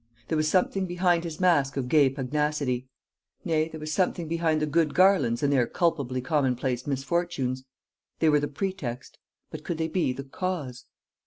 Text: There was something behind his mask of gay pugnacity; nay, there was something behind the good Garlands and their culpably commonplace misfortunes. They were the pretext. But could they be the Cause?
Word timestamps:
There 0.29 0.35
was 0.35 0.47
something 0.47 0.87
behind 0.87 1.23
his 1.23 1.39
mask 1.39 1.77
of 1.77 1.87
gay 1.87 2.09
pugnacity; 2.09 2.87
nay, 3.45 3.67
there 3.67 3.79
was 3.79 3.93
something 3.93 4.27
behind 4.27 4.59
the 4.59 4.65
good 4.65 4.95
Garlands 4.95 5.43
and 5.43 5.53
their 5.53 5.67
culpably 5.67 6.21
commonplace 6.21 6.87
misfortunes. 6.87 7.65
They 8.17 8.27
were 8.29 8.39
the 8.39 8.47
pretext. 8.47 9.19
But 9.51 9.63
could 9.63 9.77
they 9.77 9.89
be 9.89 10.11
the 10.11 10.23
Cause? 10.23 10.85